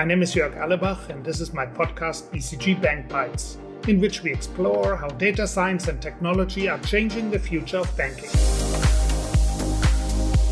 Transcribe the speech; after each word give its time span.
My 0.00 0.06
name 0.06 0.22
is 0.22 0.34
Jörg 0.34 0.56
Erlebach, 0.56 1.10
and 1.10 1.22
this 1.22 1.42
is 1.42 1.52
my 1.52 1.66
podcast 1.66 2.30
BCG 2.30 2.80
Bank 2.80 3.10
Bites, 3.10 3.58
in 3.86 4.00
which 4.00 4.22
we 4.22 4.32
explore 4.32 4.96
how 4.96 5.08
data 5.08 5.46
science 5.46 5.88
and 5.88 6.00
technology 6.00 6.70
are 6.70 6.78
changing 6.78 7.30
the 7.30 7.38
future 7.38 7.76
of 7.76 7.96
banking. 7.98 8.30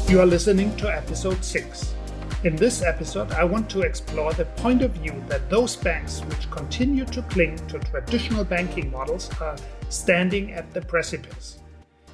You 0.07 0.21
are 0.21 0.27
listening 0.27 0.77
to 0.77 0.95
episode 0.95 1.43
6. 1.43 1.95
In 2.45 2.57
this 2.57 2.83
episode, 2.83 3.33
I 3.33 3.45
want 3.45 3.71
to 3.71 3.81
explore 3.81 4.35
the 4.35 4.45
point 4.45 4.83
of 4.83 4.91
view 4.91 5.15
that 5.29 5.49
those 5.49 5.77
banks 5.77 6.21
which 6.27 6.51
continue 6.51 7.07
to 7.07 7.23
cling 7.23 7.57
to 7.69 7.79
traditional 7.79 8.45
banking 8.45 8.91
models 8.91 9.31
are 9.41 9.57
standing 9.89 10.53
at 10.53 10.75
the 10.75 10.83
precipice. 10.83 11.61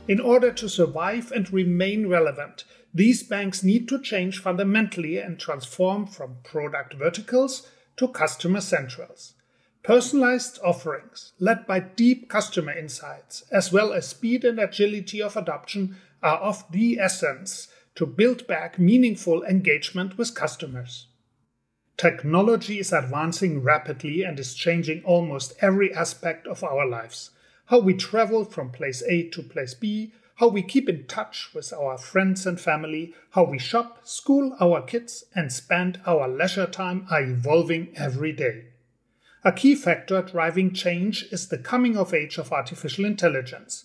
In 0.07 0.21
order 0.21 0.53
to 0.53 0.69
survive 0.69 1.33
and 1.33 1.53
remain 1.53 2.07
relevant, 2.07 2.63
these 2.95 3.25
banks 3.25 3.65
need 3.65 3.89
to 3.89 4.01
change 4.01 4.39
fundamentally 4.39 5.19
and 5.19 5.39
transform 5.39 6.07
from 6.07 6.37
product 6.45 6.95
verticals 6.95 7.69
to 7.97 8.07
customer 8.07 8.61
centrals. 8.61 9.35
Personalized 9.83 10.61
offerings, 10.65 11.33
led 11.39 11.67
by 11.67 11.81
deep 11.81 12.29
customer 12.29 12.73
insights, 12.73 13.43
as 13.51 13.73
well 13.73 13.93
as 13.93 14.09
speed 14.09 14.45
and 14.45 14.61
agility 14.61 15.21
of 15.21 15.37
adoption, 15.37 15.97
are 16.23 16.39
of 16.39 16.65
the 16.71 16.99
essence 16.99 17.69
to 17.97 18.07
build 18.07 18.47
back 18.47 18.79
meaningful 18.79 19.43
engagement 19.45 20.17
with 20.17 20.35
customers. 20.35 21.09
Technology 21.97 22.79
is 22.79 22.93
advancing 22.93 23.63
rapidly 23.63 24.23
and 24.23 24.39
is 24.39 24.55
changing 24.55 25.03
almost 25.05 25.53
every 25.61 25.93
aspect 25.93 26.47
of 26.47 26.65
our 26.65 26.87
lives. 26.87 27.31
How 27.67 27.79
we 27.81 27.95
travel 27.95 28.45
from 28.45 28.71
place 28.71 29.03
A 29.09 29.29
to 29.31 29.43
place 29.43 29.75
B, 29.75 30.13
how 30.37 30.49
we 30.49 30.63
keep 30.63 30.89
in 30.89 31.07
touch 31.07 31.51
with 31.55 31.73
our 31.73 31.97
friends 31.97 32.47
and 32.47 32.61
family, 32.61 33.15
how 33.31 33.45
we 33.45 33.59
shop, 33.59 34.01
school 34.03 34.57
our 34.61 34.83
kids, 34.83 35.25
and 35.35 35.53
spend 35.53 36.01
our 36.07 36.29
leisure 36.29 36.67
time 36.67 37.07
are 37.11 37.23
evolving 37.23 37.93
every 37.97 38.33
day. 38.33 38.65
A 39.45 39.53
key 39.53 39.75
factor 39.75 40.23
driving 40.23 40.73
change 40.73 41.27
is 41.31 41.49
the 41.49 41.59
coming 41.59 41.97
of 41.97 42.13
age 42.13 42.39
of 42.39 42.51
artificial 42.51 43.05
intelligence. 43.05 43.85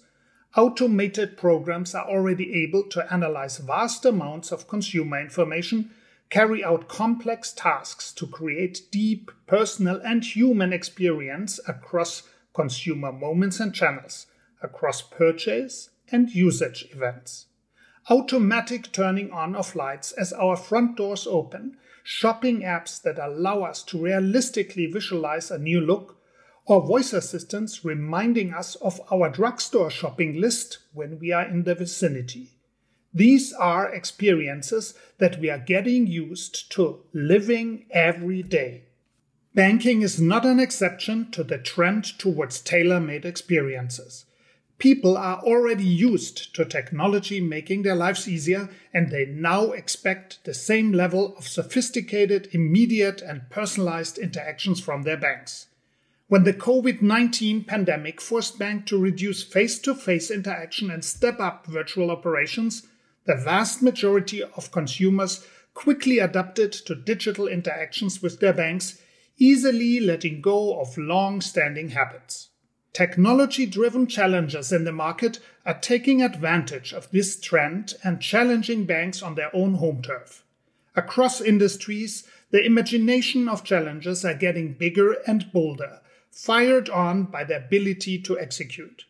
Automated 0.55 1.37
programs 1.37 1.93
are 1.93 2.09
already 2.09 2.63
able 2.63 2.83
to 2.89 3.13
analyze 3.13 3.59
vast 3.59 4.03
amounts 4.03 4.51
of 4.51 4.67
consumer 4.67 5.19
information, 5.19 5.91
carry 6.31 6.63
out 6.63 6.87
complex 6.87 7.51
tasks 7.51 8.11
to 8.13 8.25
create 8.25 8.83
deep 8.91 9.29
personal 9.45 10.01
and 10.03 10.23
human 10.23 10.73
experience 10.73 11.59
across 11.67 12.23
consumer 12.53 13.11
moments 13.11 13.59
and 13.59 13.75
channels, 13.75 14.25
across 14.63 15.03
purchase 15.03 15.89
and 16.11 16.29
usage 16.29 16.87
events. 16.91 17.47
Automatic 18.09 18.91
turning 18.91 19.31
on 19.31 19.55
of 19.55 19.75
lights 19.75 20.11
as 20.13 20.33
our 20.33 20.55
front 20.55 20.97
doors 20.97 21.27
open, 21.27 21.77
shopping 22.03 22.61
apps 22.61 23.01
that 23.01 23.19
allow 23.19 23.61
us 23.63 23.83
to 23.83 24.01
realistically 24.01 24.87
visualize 24.87 25.51
a 25.51 25.59
new 25.59 25.79
look, 25.79 26.17
or 26.65 26.85
voice 26.85 27.13
assistants 27.13 27.83
reminding 27.83 28.53
us 28.53 28.75
of 28.75 29.01
our 29.11 29.29
drugstore 29.29 29.89
shopping 29.89 30.39
list 30.39 30.77
when 30.93 31.19
we 31.19 31.31
are 31.31 31.47
in 31.47 31.63
the 31.63 31.75
vicinity. 31.75 32.51
These 33.13 33.53
are 33.53 33.91
experiences 33.91 34.93
that 35.17 35.39
we 35.39 35.49
are 35.49 35.57
getting 35.57 36.05
used 36.05 36.71
to 36.73 37.03
living 37.11 37.85
every 37.89 38.43
day. 38.43 38.83
Banking 39.55 40.03
is 40.03 40.21
not 40.21 40.45
an 40.45 40.59
exception 40.59 41.31
to 41.31 41.43
the 41.43 41.57
trend 41.57 42.19
towards 42.19 42.61
tailor 42.61 42.99
made 42.99 43.25
experiences. 43.25 44.25
People 44.79 45.17
are 45.17 45.39
already 45.41 45.83
used 45.83 46.55
to 46.55 46.63
technology 46.63 47.41
making 47.41 47.83
their 47.83 47.95
lives 47.95 48.29
easier, 48.29 48.69
and 48.93 49.11
they 49.11 49.25
now 49.25 49.71
expect 49.73 50.43
the 50.45 50.53
same 50.53 50.93
level 50.93 51.35
of 51.37 51.45
sophisticated, 51.45 52.47
immediate, 52.53 53.21
and 53.21 53.49
personalized 53.49 54.17
interactions 54.17 54.79
from 54.79 55.03
their 55.03 55.17
banks. 55.17 55.67
When 56.29 56.45
the 56.45 56.53
COVID 56.53 57.01
19 57.01 57.65
pandemic 57.65 58.21
forced 58.21 58.57
banks 58.57 58.89
to 58.91 58.97
reduce 58.97 59.43
face 59.43 59.79
to 59.79 59.93
face 59.93 60.31
interaction 60.31 60.89
and 60.89 61.03
step 61.03 61.41
up 61.41 61.65
virtual 61.65 62.09
operations, 62.09 62.87
the 63.25 63.35
vast 63.35 63.81
majority 63.81 64.41
of 64.41 64.71
consumers 64.71 65.45
quickly 65.73 66.19
adapted 66.19 66.71
to 66.71 66.95
digital 66.95 67.49
interactions 67.49 68.21
with 68.21 68.39
their 68.39 68.53
banks, 68.53 69.01
easily 69.37 69.99
letting 69.99 70.39
go 70.39 70.79
of 70.79 70.97
long 70.97 71.41
standing 71.41 71.89
habits. 71.89 72.49
Technology 72.93 73.65
driven 73.65 74.07
challengers 74.07 74.71
in 74.71 74.83
the 74.83 74.91
market 74.91 75.39
are 75.65 75.79
taking 75.79 76.21
advantage 76.21 76.91
of 76.91 77.09
this 77.11 77.39
trend 77.39 77.93
and 78.03 78.21
challenging 78.21 78.85
banks 78.85 79.21
on 79.21 79.35
their 79.35 79.55
own 79.55 79.75
home 79.75 80.01
turf. 80.01 80.43
Across 80.95 81.41
industries, 81.41 82.27
the 82.51 82.65
imagination 82.65 83.47
of 83.47 83.63
challengers 83.63 84.25
are 84.25 84.33
getting 84.33 84.73
bigger 84.73 85.13
and 85.27 85.51
bolder 85.51 86.01
fired 86.31 86.89
on 86.89 87.23
by 87.23 87.43
the 87.43 87.57
ability 87.57 88.19
to 88.19 88.39
execute. 88.39 89.05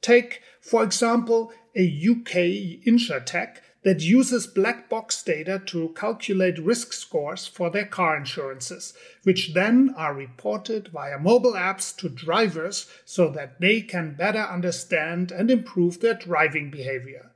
Take, 0.00 0.42
for 0.60 0.82
example, 0.82 1.52
a 1.74 1.84
UK 1.84 2.84
insurtech 2.86 3.56
that 3.84 4.00
uses 4.00 4.46
black 4.46 4.88
box 4.88 5.22
data 5.22 5.62
to 5.66 5.92
calculate 5.94 6.58
risk 6.58 6.92
scores 6.92 7.46
for 7.46 7.70
their 7.70 7.84
car 7.84 8.16
insurances, 8.16 8.94
which 9.22 9.52
then 9.52 9.94
are 9.96 10.14
reported 10.14 10.88
via 10.88 11.18
mobile 11.18 11.52
apps 11.52 11.94
to 11.94 12.08
drivers 12.08 12.90
so 13.04 13.28
that 13.28 13.60
they 13.60 13.80
can 13.82 14.14
better 14.14 14.40
understand 14.40 15.30
and 15.30 15.50
improve 15.50 16.00
their 16.00 16.14
driving 16.14 16.70
behavior. 16.70 17.30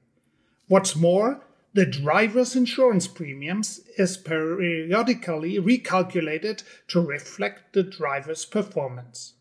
What's 0.68 0.96
more, 0.96 1.42
the 1.74 1.84
driver's 1.84 2.56
insurance 2.56 3.06
premiums 3.06 3.80
is 3.98 4.16
periodically 4.16 5.58
recalculated 5.58 6.62
to 6.88 7.00
reflect 7.00 7.74
the 7.74 7.82
driver's 7.82 8.46
performance. 8.46 9.34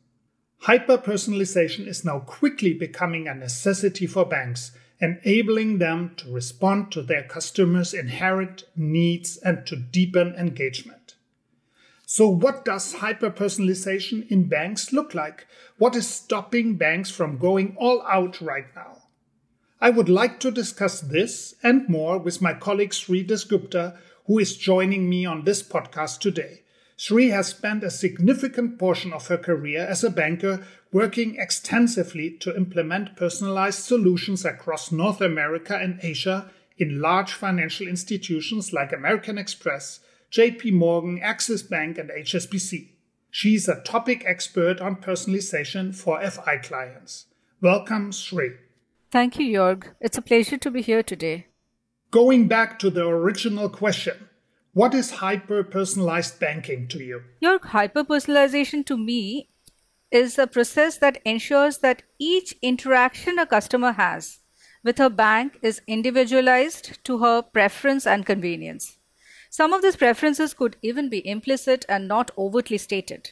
Hyper-personalization 0.61 1.87
is 1.87 2.03
now 2.03 2.19
quickly 2.19 2.73
becoming 2.73 3.27
a 3.27 3.33
necessity 3.33 4.07
for 4.07 4.25
banks, 4.25 4.71
enabling 4.99 5.77
them 5.77 6.13
to 6.17 6.31
respond 6.31 6.91
to 6.91 7.01
their 7.01 7.23
customers' 7.23 7.93
inherent 7.93 8.63
needs 8.75 9.37
and 9.37 9.65
to 9.67 9.75
deepen 9.75 10.33
engagement. 10.35 11.15
So, 12.05 12.27
what 12.27 12.63
does 12.63 12.95
hyper-personalization 12.95 14.31
in 14.31 14.47
banks 14.47 14.93
look 14.93 15.13
like? 15.13 15.45
What 15.77 15.95
is 15.95 16.07
stopping 16.07 16.77
banks 16.77 17.11
from 17.11 17.37
going 17.37 17.75
all 17.77 18.01
out 18.03 18.39
right 18.39 18.67
now? 18.75 19.03
I 19.79 19.89
would 19.91 20.09
like 20.09 20.39
to 20.39 20.49
discuss 20.49 21.01
this 21.01 21.53
and 21.61 21.87
more 21.87 22.17
with 22.17 22.41
my 22.41 22.53
colleague 22.53 22.93
Sri 22.93 23.23
Dasgupta, 23.23 23.97
who 24.25 24.39
is 24.39 24.57
joining 24.57 25.09
me 25.09 25.25
on 25.25 25.43
this 25.43 25.61
podcast 25.61 26.19
today. 26.19 26.61
Sri 26.99 27.29
has 27.29 27.49
spent 27.49 27.83
a 27.83 27.91
significant 27.91 28.79
portion 28.79 29.13
of 29.13 29.27
her 29.27 29.37
career 29.37 29.85
as 29.85 30.03
a 30.03 30.09
banker 30.09 30.65
working 30.91 31.35
extensively 31.35 32.31
to 32.39 32.55
implement 32.57 33.15
personalized 33.15 33.83
solutions 33.83 34.43
across 34.43 34.91
North 34.91 35.21
America 35.21 35.77
and 35.77 35.99
Asia 36.01 36.49
in 36.75 36.99
large 36.99 37.33
financial 37.33 37.87
institutions 37.87 38.73
like 38.73 38.91
American 38.91 39.37
Express, 39.37 39.99
JP 40.31 40.73
Morgan, 40.73 41.19
Axis 41.21 41.61
Bank, 41.61 41.99
and 41.99 42.09
HSBC. 42.09 42.89
She's 43.29 43.67
a 43.67 43.81
topic 43.81 44.23
expert 44.25 44.81
on 44.81 44.95
personalization 44.95 45.93
for 45.93 46.19
FI 46.19 46.57
clients. 46.57 47.25
Welcome, 47.61 48.11
Sri. 48.11 48.53
Thank 49.11 49.37
you, 49.37 49.59
Jörg. 49.59 49.83
It's 50.01 50.17
a 50.17 50.21
pleasure 50.23 50.57
to 50.57 50.71
be 50.71 50.81
here 50.81 51.03
today. 51.03 51.45
Going 52.09 52.47
back 52.47 52.79
to 52.79 52.89
the 52.89 53.05
original 53.05 53.69
question, 53.69 54.29
what 54.77 54.93
is 54.93 55.09
hyper 55.09 55.63
personalized 55.63 56.39
banking 56.39 56.87
to 56.87 57.03
you? 57.03 57.23
Your 57.39 57.57
hyper 57.57 58.03
personalization 58.03 58.85
to 58.85 58.95
me 58.95 59.49
is 60.11 60.37
a 60.37 60.45
process 60.45 60.99
that 60.99 61.19
ensures 61.25 61.79
that 61.79 62.03
each 62.19 62.53
interaction 62.61 63.39
a 63.39 63.47
customer 63.47 63.93
has 63.93 64.37
with 64.83 64.99
her 64.99 65.09
bank 65.09 65.57
is 65.63 65.81
individualized 65.87 67.03
to 67.05 67.17
her 67.23 67.41
preference 67.41 68.05
and 68.05 68.23
convenience. 68.23 68.99
Some 69.49 69.73
of 69.73 69.81
these 69.81 69.95
preferences 69.95 70.53
could 70.53 70.75
even 70.83 71.09
be 71.09 71.27
implicit 71.27 71.83
and 71.89 72.07
not 72.07 72.29
overtly 72.37 72.77
stated. 72.77 73.31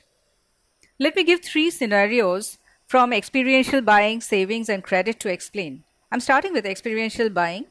Let 0.99 1.15
me 1.15 1.23
give 1.23 1.43
three 1.43 1.69
scenarios 1.69 2.57
from 2.87 3.13
experiential 3.13 3.81
buying, 3.81 4.19
savings, 4.19 4.67
and 4.67 4.83
credit 4.83 5.19
to 5.19 5.31
explain. 5.31 5.83
I'm 6.11 6.21
starting 6.21 6.53
with 6.53 6.65
experiential 6.65 7.29
buying. 7.29 7.67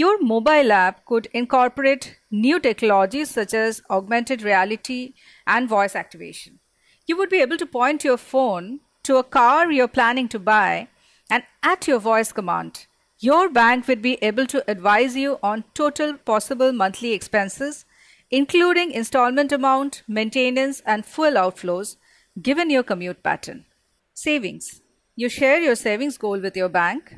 Your 0.00 0.18
mobile 0.22 0.72
app 0.72 1.04
could 1.04 1.26
incorporate 1.34 2.16
new 2.30 2.58
technologies 2.58 3.28
such 3.28 3.52
as 3.52 3.82
augmented 3.90 4.40
reality 4.40 5.12
and 5.46 5.68
voice 5.68 5.94
activation. 5.94 6.58
You 7.06 7.18
would 7.18 7.28
be 7.28 7.42
able 7.42 7.58
to 7.58 7.66
point 7.66 8.02
your 8.02 8.16
phone 8.16 8.80
to 9.02 9.18
a 9.18 9.22
car 9.22 9.70
you're 9.70 9.88
planning 9.98 10.26
to 10.28 10.38
buy, 10.38 10.88
and 11.28 11.42
at 11.62 11.86
your 11.86 11.98
voice 11.98 12.32
command, 12.32 12.86
your 13.18 13.50
bank 13.50 13.86
would 13.88 14.00
be 14.00 14.16
able 14.22 14.46
to 14.46 14.64
advise 14.70 15.16
you 15.16 15.38
on 15.42 15.64
total 15.74 16.16
possible 16.16 16.72
monthly 16.72 17.12
expenses, 17.12 17.84
including 18.30 18.92
installment 18.92 19.52
amount, 19.52 20.02
maintenance, 20.08 20.80
and 20.86 21.04
fuel 21.04 21.34
outflows, 21.34 21.96
given 22.40 22.70
your 22.70 22.82
commute 22.82 23.22
pattern. 23.22 23.66
Savings. 24.14 24.80
You 25.14 25.28
share 25.28 25.60
your 25.60 25.76
savings 25.76 26.16
goal 26.16 26.40
with 26.40 26.56
your 26.56 26.70
bank. 26.70 27.16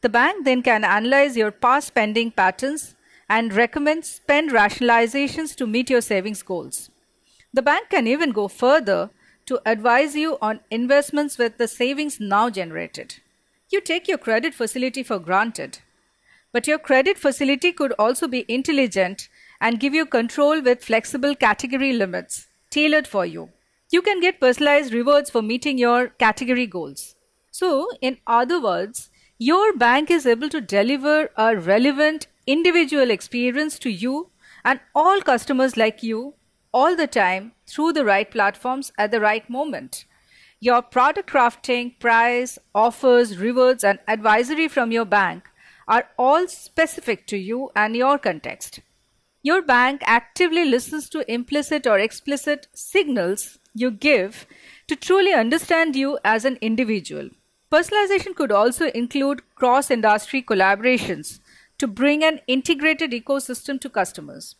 The 0.00 0.08
bank 0.08 0.44
then 0.44 0.62
can 0.62 0.84
analyze 0.84 1.36
your 1.36 1.50
past 1.50 1.88
spending 1.88 2.30
patterns 2.30 2.94
and 3.28 3.52
recommend 3.52 4.04
spend 4.04 4.50
rationalizations 4.50 5.56
to 5.56 5.66
meet 5.66 5.90
your 5.90 6.00
savings 6.00 6.42
goals. 6.42 6.90
The 7.52 7.62
bank 7.62 7.90
can 7.90 8.06
even 8.06 8.30
go 8.30 8.46
further 8.46 9.10
to 9.46 9.60
advise 9.66 10.14
you 10.14 10.38
on 10.40 10.60
investments 10.70 11.38
with 11.38 11.58
the 11.58 11.66
savings 11.66 12.20
now 12.20 12.48
generated. 12.50 13.16
You 13.70 13.80
take 13.80 14.06
your 14.06 14.18
credit 14.18 14.54
facility 14.54 15.02
for 15.02 15.18
granted. 15.18 15.78
But 16.52 16.66
your 16.66 16.78
credit 16.78 17.18
facility 17.18 17.72
could 17.72 17.92
also 17.98 18.28
be 18.28 18.44
intelligent 18.48 19.28
and 19.60 19.80
give 19.80 19.94
you 19.94 20.06
control 20.06 20.62
with 20.62 20.84
flexible 20.84 21.34
category 21.34 21.92
limits 21.92 22.46
tailored 22.70 23.06
for 23.06 23.26
you. 23.26 23.50
You 23.90 24.02
can 24.02 24.20
get 24.20 24.40
personalized 24.40 24.92
rewards 24.92 25.30
for 25.30 25.42
meeting 25.42 25.78
your 25.78 26.08
category 26.08 26.66
goals. 26.66 27.16
So, 27.50 27.90
in 28.00 28.18
other 28.26 28.60
words, 28.62 29.10
your 29.40 29.72
bank 29.72 30.10
is 30.10 30.26
able 30.26 30.48
to 30.48 30.60
deliver 30.60 31.30
a 31.36 31.56
relevant 31.56 32.26
individual 32.44 33.08
experience 33.08 33.78
to 33.78 33.88
you 33.88 34.30
and 34.64 34.80
all 34.96 35.20
customers 35.20 35.76
like 35.76 36.02
you 36.02 36.34
all 36.72 36.96
the 36.96 37.06
time 37.06 37.52
through 37.64 37.92
the 37.92 38.04
right 38.04 38.28
platforms 38.32 38.90
at 38.98 39.12
the 39.12 39.20
right 39.20 39.48
moment. 39.48 40.06
Your 40.58 40.82
product 40.82 41.30
crafting, 41.30 41.96
price, 42.00 42.58
offers, 42.74 43.38
rewards, 43.38 43.84
and 43.84 44.00
advisory 44.08 44.66
from 44.66 44.90
your 44.90 45.04
bank 45.04 45.48
are 45.86 46.08
all 46.18 46.48
specific 46.48 47.28
to 47.28 47.36
you 47.36 47.70
and 47.76 47.94
your 47.94 48.18
context. 48.18 48.80
Your 49.42 49.62
bank 49.62 50.02
actively 50.04 50.64
listens 50.64 51.08
to 51.10 51.32
implicit 51.32 51.86
or 51.86 52.00
explicit 52.00 52.66
signals 52.74 53.60
you 53.72 53.92
give 53.92 54.48
to 54.88 54.96
truly 54.96 55.32
understand 55.32 55.94
you 55.94 56.18
as 56.24 56.44
an 56.44 56.58
individual. 56.60 57.28
Personalization 57.70 58.34
could 58.34 58.50
also 58.50 58.86
include 58.92 59.42
cross 59.54 59.90
industry 59.90 60.42
collaborations 60.42 61.38
to 61.76 61.86
bring 61.86 62.24
an 62.24 62.40
integrated 62.46 63.10
ecosystem 63.10 63.78
to 63.80 63.90
customers. 63.90 64.56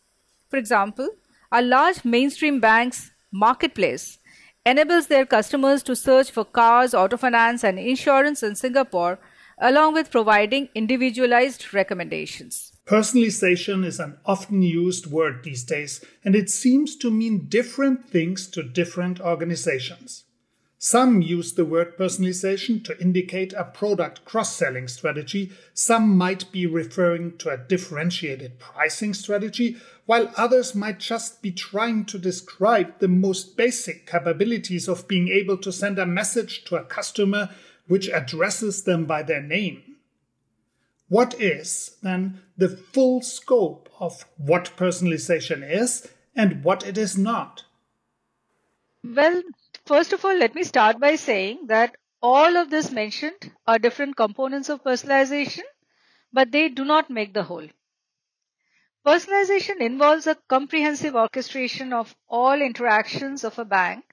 For 0.50 0.58
example, 0.58 1.08
a 1.50 1.62
large 1.62 2.04
mainstream 2.04 2.60
bank's 2.60 3.10
marketplace 3.32 4.18
enables 4.66 5.06
their 5.06 5.24
customers 5.24 5.82
to 5.84 5.96
search 5.96 6.30
for 6.30 6.44
cars, 6.44 6.92
auto 6.92 7.16
finance, 7.16 7.64
and 7.64 7.78
insurance 7.78 8.42
in 8.42 8.54
Singapore, 8.54 9.18
along 9.56 9.94
with 9.94 10.10
providing 10.10 10.68
individualized 10.74 11.72
recommendations. 11.72 12.72
Personalization 12.86 13.86
is 13.86 13.98
an 13.98 14.18
often 14.26 14.60
used 14.60 15.06
word 15.06 15.44
these 15.44 15.64
days, 15.64 16.04
and 16.22 16.36
it 16.36 16.50
seems 16.50 16.94
to 16.96 17.10
mean 17.10 17.46
different 17.48 18.06
things 18.10 18.46
to 18.48 18.62
different 18.62 19.18
organizations. 19.18 20.24
Some 20.90 21.20
use 21.20 21.52
the 21.52 21.66
word 21.66 21.98
personalization 21.98 22.82
to 22.84 22.98
indicate 22.98 23.52
a 23.52 23.64
product 23.64 24.24
cross 24.24 24.56
selling 24.56 24.88
strategy, 24.88 25.52
some 25.74 26.16
might 26.16 26.50
be 26.50 26.64
referring 26.64 27.36
to 27.40 27.50
a 27.50 27.58
differentiated 27.58 28.58
pricing 28.58 29.12
strategy, 29.12 29.76
while 30.06 30.32
others 30.34 30.74
might 30.74 30.98
just 30.98 31.42
be 31.42 31.52
trying 31.52 32.06
to 32.06 32.18
describe 32.18 33.00
the 33.00 33.06
most 33.06 33.54
basic 33.54 34.06
capabilities 34.06 34.88
of 34.88 35.06
being 35.06 35.28
able 35.28 35.58
to 35.58 35.70
send 35.70 35.98
a 35.98 36.06
message 36.06 36.64
to 36.64 36.76
a 36.76 36.84
customer 36.84 37.50
which 37.86 38.08
addresses 38.08 38.84
them 38.84 39.04
by 39.04 39.22
their 39.22 39.42
name. 39.42 39.82
What 41.10 41.38
is, 41.38 41.98
then, 42.02 42.40
the 42.56 42.70
full 42.70 43.20
scope 43.20 43.90
of 44.00 44.24
what 44.38 44.74
personalization 44.78 45.62
is 45.70 46.08
and 46.34 46.64
what 46.64 46.86
it 46.86 46.96
is 46.96 47.18
not? 47.18 47.64
Well, 49.04 49.42
First 49.88 50.12
of 50.12 50.22
all, 50.22 50.36
let 50.36 50.54
me 50.54 50.64
start 50.64 51.00
by 51.00 51.14
saying 51.14 51.68
that 51.68 51.96
all 52.20 52.58
of 52.58 52.68
this 52.68 52.90
mentioned 52.90 53.50
are 53.66 53.78
different 53.78 54.16
components 54.16 54.68
of 54.68 54.84
personalization, 54.84 55.62
but 56.30 56.52
they 56.52 56.68
do 56.68 56.84
not 56.84 57.08
make 57.08 57.32
the 57.32 57.44
whole. 57.44 57.66
Personalization 59.06 59.80
involves 59.80 60.26
a 60.26 60.34
comprehensive 60.46 61.16
orchestration 61.16 61.94
of 61.94 62.14
all 62.28 62.60
interactions 62.60 63.44
of 63.44 63.58
a 63.58 63.64
bank 63.64 64.04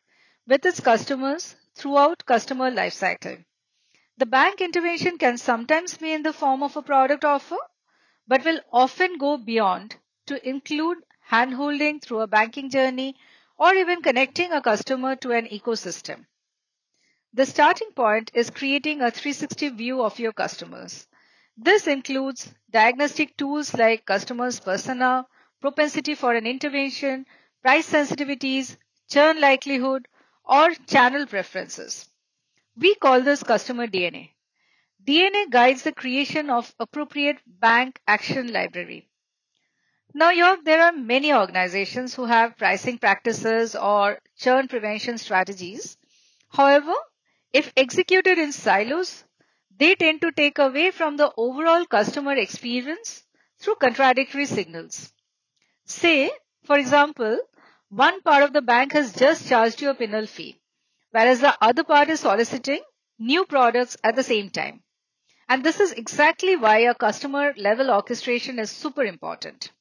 with 0.47 0.65
its 0.65 0.79
customers 0.79 1.57
throughout 1.75 2.25
customer 2.25 2.71
lifecycle. 2.71 3.43
The 4.17 4.25
bank 4.25 4.61
intervention 4.61 5.17
can 5.17 5.37
sometimes 5.37 5.97
be 5.97 6.13
in 6.13 6.23
the 6.23 6.31
form 6.31 6.63
of 6.63 6.77
a 6.77 6.81
product 6.83 7.25
offer, 7.25 7.57
but 8.29 8.45
will 8.45 8.61
often 8.71 9.17
go 9.17 9.35
beyond 9.35 9.97
to 10.27 10.47
include 10.47 10.99
handholding 11.29 12.01
through 12.01 12.21
a 12.21 12.27
banking 12.27 12.69
journey 12.69 13.17
or 13.57 13.73
even 13.73 14.01
connecting 14.01 14.51
a 14.51 14.61
customer 14.61 15.15
to 15.15 15.31
an 15.31 15.47
ecosystem. 15.47 16.25
The 17.33 17.45
starting 17.45 17.91
point 17.91 18.31
is 18.33 18.49
creating 18.49 19.01
a 19.01 19.11
360 19.11 19.69
view 19.69 20.01
of 20.01 20.19
your 20.19 20.33
customers. 20.33 21.07
This 21.57 21.87
includes 21.87 22.53
diagnostic 22.69 23.37
tools 23.37 23.73
like 23.73 24.05
customers' 24.05 24.59
persona, 24.59 25.27
propensity 25.61 26.15
for 26.15 26.33
an 26.33 26.47
intervention, 26.47 27.25
price 27.61 27.89
sensitivities, 27.91 28.77
churn 29.09 29.39
likelihood, 29.41 30.07
or 30.43 30.71
channel 30.87 31.25
preferences. 31.25 32.09
We 32.77 32.95
call 32.95 33.21
this 33.21 33.43
customer 33.43 33.87
DNA. 33.87 34.31
DNA 35.05 35.49
guides 35.49 35.83
the 35.83 35.93
creation 35.93 36.49
of 36.49 36.73
appropriate 36.79 37.39
bank 37.45 38.01
action 38.07 38.51
library. 38.51 39.09
Now, 40.17 40.31
Jörg, 40.31 40.63
there 40.63 40.81
are 40.81 40.93
many 40.93 41.33
organizations 41.33 42.15
who 42.15 42.23
have 42.25 42.57
pricing 42.57 42.97
practices 42.97 43.75
or 43.75 44.19
churn 44.37 44.69
prevention 44.69 45.17
strategies. 45.17 45.97
However, 46.49 46.93
if 47.51 47.73
executed 47.75 48.37
in 48.39 48.53
silos, 48.53 49.25
they 49.77 49.93
tend 49.93 50.21
to 50.21 50.31
take 50.31 50.57
away 50.57 50.91
from 50.91 51.17
the 51.17 51.33
overall 51.35 51.85
customer 51.85 52.31
experience 52.33 53.25
through 53.59 53.75
contradictory 53.75 54.45
signals. 54.45 55.11
Say, 55.85 56.31
for 56.63 56.77
example, 56.77 57.39
one 57.89 58.21
part 58.21 58.43
of 58.43 58.53
the 58.53 58.61
bank 58.61 58.93
has 58.93 59.13
just 59.15 59.49
charged 59.49 59.81
you 59.81 59.91
a 59.91 59.95
penal 59.95 60.27
fee, 60.27 60.59
whereas 61.11 61.41
the 61.41 61.57
other 61.61 61.83
part 61.83 62.09
is 62.09 62.21
soliciting 62.21 62.81
new 63.19 63.45
products 63.45 63.97
at 64.03 64.15
the 64.15 64.23
same 64.23 64.49
time. 64.49 64.83
And 65.49 65.63
this 65.63 65.79
is 65.79 65.93
exactly 65.93 66.55
why 66.55 66.79
a 66.79 66.95
customer 66.95 67.53
level 67.57 67.91
orchestration 67.91 68.59
is 68.59 68.71
super 68.71 69.03
important. 69.03 69.71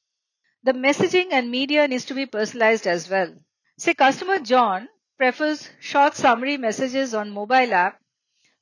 The 0.65 0.73
messaging 0.73 1.27
and 1.31 1.51
media 1.51 1.87
needs 1.87 2.05
to 2.05 2.15
be 2.15 2.25
personalized 2.25 2.87
as 2.87 3.07
well. 3.07 3.35
Say 3.77 3.93
customer 3.93 4.39
John 4.39 4.89
prefers 5.15 5.69
short 5.79 6.15
summary 6.15 6.57
messages 6.57 7.13
on 7.13 7.29
mobile 7.29 7.71
app, 7.71 8.01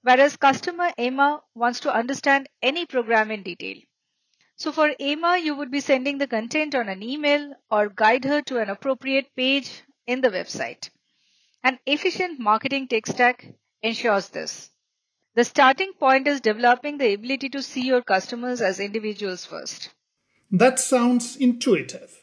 whereas 0.01 0.35
customer 0.35 0.91
Emma 0.97 1.41
wants 1.55 1.79
to 1.79 1.95
understand 1.95 2.49
any 2.61 2.85
program 2.85 3.31
in 3.31 3.41
detail. 3.41 3.77
So 4.57 4.73
for 4.73 4.93
Emma, 4.99 5.37
you 5.37 5.55
would 5.55 5.71
be 5.71 5.79
sending 5.79 6.17
the 6.17 6.27
content 6.27 6.75
on 6.75 6.89
an 6.89 7.01
email 7.01 7.55
or 7.71 7.87
guide 7.87 8.25
her 8.25 8.41
to 8.41 8.59
an 8.59 8.69
appropriate 8.69 9.33
page 9.37 9.81
in 10.05 10.19
the 10.19 10.29
website. 10.29 10.89
An 11.63 11.79
efficient 11.85 12.37
marketing 12.37 12.89
tech 12.89 13.07
stack 13.07 13.47
ensures 13.81 14.27
this. 14.27 14.69
The 15.35 15.45
starting 15.45 15.93
point 15.93 16.27
is 16.27 16.41
developing 16.41 16.97
the 16.97 17.13
ability 17.13 17.47
to 17.51 17.63
see 17.63 17.85
your 17.85 18.01
customers 18.01 18.61
as 18.61 18.81
individuals 18.81 19.45
first. 19.45 19.89
That 20.55 20.79
sounds 20.79 21.35
intuitive. 21.35 22.21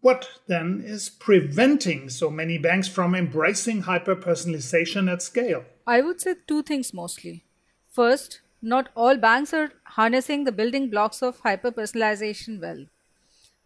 What 0.00 0.26
then 0.46 0.82
is 0.82 1.10
preventing 1.10 2.08
so 2.08 2.30
many 2.30 2.56
banks 2.56 2.88
from 2.88 3.14
embracing 3.14 3.82
hyper-personalization 3.82 5.12
at 5.12 5.20
scale? 5.20 5.62
I 5.86 6.00
would 6.00 6.18
say 6.18 6.36
two 6.46 6.62
things 6.62 6.94
mostly. 6.94 7.44
First, 7.92 8.40
not 8.62 8.88
all 8.96 9.18
banks 9.18 9.52
are 9.52 9.72
harnessing 9.84 10.44
the 10.44 10.52
building 10.52 10.88
blocks 10.88 11.20
of 11.20 11.40
hyper-personalization 11.40 12.62
well. 12.62 12.86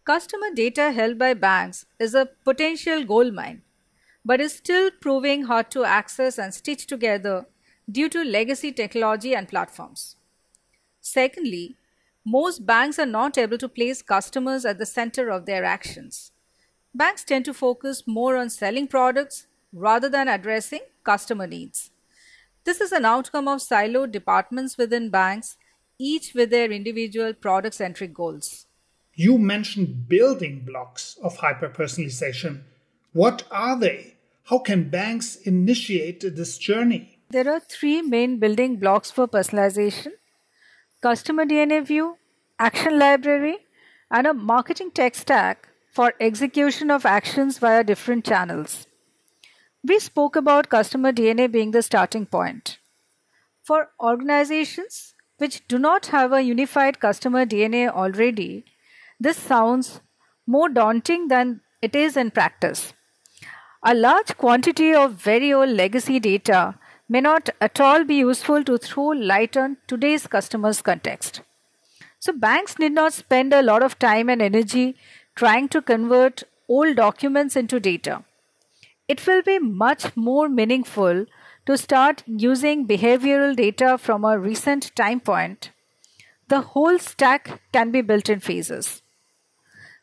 Customer 0.03 0.53
data 0.53 0.91
held 0.91 1.17
by 1.17 1.33
banks 1.33 1.85
is 1.97 2.13
a 2.13 2.27
potential 2.43 3.05
gold 3.05 3.33
mine, 3.33 3.61
but 4.25 4.41
is 4.41 4.51
still 4.55 4.91
proving 4.99 5.43
hard 5.43 5.71
to 5.71 5.85
access 5.85 6.37
and 6.37 6.53
stitch 6.53 6.85
together 6.85 7.45
due 7.89 8.09
to 8.09 8.25
legacy 8.25 8.73
technology 8.73 9.33
and 9.33 9.47
platforms. 9.47 10.17
Secondly, 10.99 11.77
most 12.25 12.65
banks 12.65 12.99
are 12.99 13.05
not 13.05 13.37
able 13.37 13.57
to 13.57 13.67
place 13.67 14.01
customers 14.01 14.63
at 14.63 14.77
the 14.77 14.85
center 14.85 15.29
of 15.29 15.45
their 15.45 15.63
actions. 15.63 16.31
Banks 16.93 17.23
tend 17.23 17.45
to 17.45 17.53
focus 17.53 18.03
more 18.05 18.37
on 18.37 18.49
selling 18.49 18.87
products 18.87 19.47
rather 19.73 20.09
than 20.09 20.27
addressing 20.27 20.81
customer 21.03 21.47
needs. 21.47 21.89
This 22.63 22.79
is 22.79 22.91
an 22.91 23.05
outcome 23.05 23.47
of 23.47 23.59
siloed 23.59 24.11
departments 24.11 24.77
within 24.77 25.09
banks, 25.09 25.57
each 25.97 26.33
with 26.35 26.51
their 26.51 26.71
individual 26.71 27.33
product 27.33 27.75
centric 27.75 28.13
goals. 28.13 28.67
You 29.15 29.37
mentioned 29.39 30.07
building 30.07 30.63
blocks 30.65 31.17
of 31.23 31.37
hyperpersonalization. 31.37 32.61
What 33.13 33.43
are 33.49 33.79
they? 33.79 34.17
How 34.43 34.59
can 34.59 34.89
banks 34.89 35.37
initiate 35.37 36.21
this 36.35 36.57
journey? 36.57 37.19
There 37.29 37.49
are 37.49 37.59
three 37.59 38.01
main 38.01 38.37
building 38.37 38.75
blocks 38.75 39.09
for 39.09 39.27
personalization 39.27 40.11
customer 41.01 41.45
DNA 41.45 41.83
view, 41.83 42.17
action 42.59 42.99
library, 42.99 43.57
and 44.11 44.27
a 44.27 44.33
marketing 44.33 44.91
tech 44.91 45.15
stack 45.15 45.67
for 45.91 46.13
execution 46.19 46.91
of 46.91 47.05
actions 47.05 47.57
via 47.57 47.83
different 47.83 48.23
channels. 48.23 48.85
We 49.83 49.97
spoke 49.97 50.35
about 50.35 50.69
customer 50.69 51.11
DNA 51.11 51.51
being 51.51 51.71
the 51.71 51.81
starting 51.81 52.27
point. 52.27 52.77
For 53.63 53.89
organizations 53.99 55.15
which 55.37 55.67
do 55.67 55.79
not 55.79 56.07
have 56.07 56.31
a 56.33 56.41
unified 56.41 56.99
customer 56.99 57.47
DNA 57.47 57.89
already, 57.89 58.65
this 59.19 59.37
sounds 59.37 60.01
more 60.45 60.69
daunting 60.69 61.29
than 61.29 61.61
it 61.81 61.95
is 61.95 62.15
in 62.15 62.29
practice. 62.29 62.93
A 63.83 63.95
large 63.95 64.37
quantity 64.37 64.93
of 64.93 65.13
very 65.13 65.51
old 65.51 65.69
legacy 65.69 66.19
data 66.19 66.75
may 67.13 67.19
not 67.19 67.49
at 67.59 67.79
all 67.85 68.05
be 68.09 68.15
useful 68.15 68.63
to 68.63 68.77
throw 68.77 69.07
light 69.29 69.57
on 69.57 69.75
today's 69.85 70.27
customers' 70.27 70.81
context. 70.81 71.41
So, 72.19 72.31
banks 72.31 72.79
need 72.79 72.93
not 72.93 73.11
spend 73.11 73.53
a 73.53 73.61
lot 73.61 73.83
of 73.83 73.99
time 73.99 74.29
and 74.29 74.41
energy 74.41 74.95
trying 75.35 75.67
to 75.69 75.81
convert 75.81 76.43
old 76.69 76.95
documents 76.95 77.57
into 77.57 77.81
data. 77.81 78.23
It 79.09 79.27
will 79.27 79.41
be 79.41 79.59
much 79.59 80.15
more 80.15 80.47
meaningful 80.47 81.25
to 81.65 81.77
start 81.77 82.23
using 82.25 82.87
behavioral 82.87 83.57
data 83.57 83.97
from 83.97 84.23
a 84.23 84.39
recent 84.39 84.95
time 84.95 85.19
point. 85.19 85.71
The 86.47 86.61
whole 86.61 86.97
stack 86.97 87.61
can 87.73 87.91
be 87.91 88.01
built 88.01 88.29
in 88.29 88.39
phases. 88.39 89.01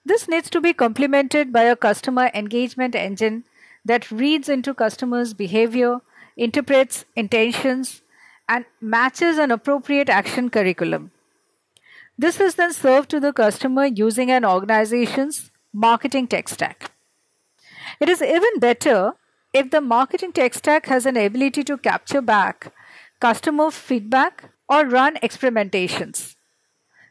This 0.04 0.28
needs 0.28 0.50
to 0.50 0.60
be 0.60 0.74
complemented 0.74 1.54
by 1.54 1.62
a 1.62 1.76
customer 1.76 2.30
engagement 2.34 2.94
engine 2.94 3.44
that 3.84 4.10
reads 4.10 4.50
into 4.50 4.74
customers' 4.74 5.32
behavior, 5.32 6.00
interprets 6.38 7.04
intentions, 7.16 8.02
and 8.48 8.64
matches 8.80 9.36
an 9.36 9.50
appropriate 9.50 10.08
action 10.08 10.48
curriculum. 10.48 11.10
This 12.16 12.40
is 12.40 12.54
then 12.54 12.72
served 12.72 13.10
to 13.10 13.20
the 13.20 13.32
customer 13.32 13.84
using 13.86 14.30
an 14.30 14.44
organization's 14.44 15.50
marketing 15.72 16.28
tech 16.28 16.48
stack. 16.48 16.90
It 18.00 18.08
is 18.08 18.22
even 18.22 18.58
better 18.58 19.12
if 19.52 19.70
the 19.70 19.80
marketing 19.80 20.32
tech 20.32 20.54
stack 20.54 20.86
has 20.86 21.04
an 21.04 21.16
ability 21.16 21.64
to 21.64 21.76
capture 21.76 22.22
back 22.22 22.72
customer 23.20 23.70
feedback 23.70 24.50
or 24.68 24.86
run 24.86 25.16
experimentations. 25.16 26.36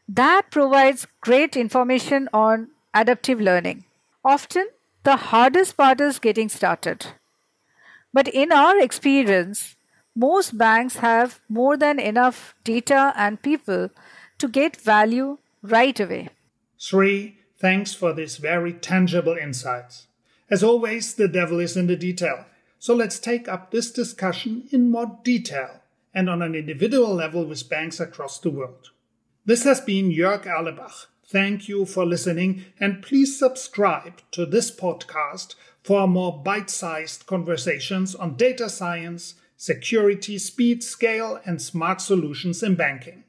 That 0.08 0.50
provides 0.50 1.06
great 1.20 1.56
information 1.56 2.28
on 2.32 2.68
adaptive 2.94 3.40
learning. 3.40 3.84
Often, 4.24 4.68
the 5.04 5.16
hardest 5.16 5.76
part 5.76 6.00
is 6.00 6.18
getting 6.18 6.48
started. 6.48 7.06
But 8.12 8.28
in 8.28 8.52
our 8.52 8.78
experience, 8.78 9.76
most 10.14 10.56
banks 10.58 10.96
have 10.96 11.40
more 11.48 11.76
than 11.76 11.98
enough 11.98 12.54
data 12.64 13.12
and 13.16 13.40
people 13.40 13.90
to 14.38 14.48
get 14.48 14.80
value 14.80 15.38
right 15.62 15.98
away. 16.00 16.30
Sri, 16.76 17.38
thanks 17.58 17.94
for 17.94 18.12
these 18.12 18.36
very 18.36 18.72
tangible 18.72 19.36
insights. 19.36 20.06
As 20.50 20.62
always, 20.62 21.14
the 21.14 21.28
devil 21.28 21.60
is 21.60 21.76
in 21.76 21.86
the 21.86 21.96
detail. 21.96 22.46
So 22.78 22.94
let's 22.94 23.18
take 23.18 23.48
up 23.48 23.70
this 23.70 23.90
discussion 23.90 24.68
in 24.70 24.90
more 24.90 25.18
detail 25.22 25.82
and 26.14 26.30
on 26.30 26.42
an 26.42 26.54
individual 26.54 27.14
level 27.14 27.44
with 27.44 27.68
banks 27.68 28.00
across 28.00 28.38
the 28.38 28.50
world. 28.50 28.90
This 29.44 29.64
has 29.64 29.80
been 29.80 30.10
Jörg 30.10 30.44
Erlebach. 30.44 31.06
Thank 31.30 31.68
you 31.68 31.84
for 31.84 32.06
listening 32.06 32.64
and 32.80 33.02
please 33.02 33.38
subscribe 33.38 34.22
to 34.30 34.46
this 34.46 34.70
podcast 34.70 35.56
for 35.84 36.08
more 36.08 36.42
bite 36.42 36.70
sized 36.70 37.26
conversations 37.26 38.14
on 38.14 38.36
data 38.36 38.70
science, 38.70 39.34
security, 39.54 40.38
speed, 40.38 40.82
scale, 40.82 41.38
and 41.44 41.60
smart 41.60 42.00
solutions 42.00 42.62
in 42.62 42.76
banking. 42.76 43.24